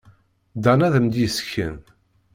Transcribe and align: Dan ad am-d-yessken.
Dan 0.63 0.79
ad 0.87 0.93
am-d-yessken. 0.99 1.75